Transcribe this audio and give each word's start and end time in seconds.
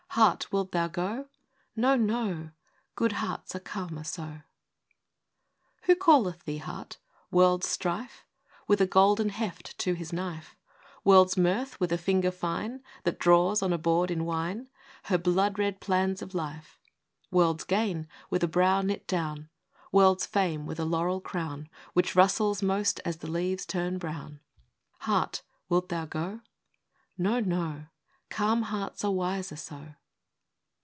Heart, 0.15 0.51
wilt 0.51 0.73
thou 0.73 0.89
go?—" 0.89 1.27
No, 1.77 1.95
no! 1.95 2.49
Good 2.95 3.13
hearts 3.13 3.55
are 3.55 3.61
calmer 3.61 4.03
so." 4.03 4.23
iii. 4.25 4.41
Who 5.83 5.95
calleth 5.95 6.43
thee, 6.43 6.57
Heart? 6.57 6.97
World's 7.31 7.67
Strife, 7.69 8.25
With 8.67 8.81
a 8.81 8.85
golden 8.85 9.29
heft 9.29 9.77
to 9.77 9.93
his 9.93 10.11
knife; 10.11 10.57
World's 11.05 11.37
Mirth, 11.37 11.79
with 11.79 11.93
a 11.93 11.97
finger 11.97 12.29
fine 12.29 12.83
That 13.05 13.19
draws 13.19 13.61
on 13.61 13.71
a 13.71 13.77
board 13.77 14.11
in 14.11 14.25
wine, 14.25 14.67
Her 15.03 15.17
blood 15.17 15.57
red 15.57 15.79
plans 15.79 16.21
of 16.21 16.35
life; 16.35 16.77
World's 17.31 17.63
Gain, 17.63 18.05
with 18.29 18.43
a 18.43 18.49
brow 18.49 18.81
knit 18.81 19.07
down; 19.07 19.37
CALLS 19.37 19.45
OF 19.45 19.49
THE 19.49 19.77
HEART. 19.77 19.91
45 19.91 19.93
World's 19.93 20.25
Fame, 20.25 20.65
with 20.65 20.79
a 20.81 20.85
laurel 20.85 21.21
crown, 21.21 21.69
Which 21.93 22.17
rustles 22.17 22.61
most 22.61 22.99
as 23.05 23.19
the 23.19 23.31
leaves 23.31 23.65
turn 23.65 23.97
brown,— 23.97 24.41
Heart, 24.99 25.41
wilt 25.69 25.87
thou 25.87 26.05
go?—" 26.05 26.41
No, 27.17 27.39
no! 27.39 27.85
Calm 28.29 28.63
hearts 28.63 29.05
are 29.05 29.11
wiser 29.13 29.55
so." 29.55 29.93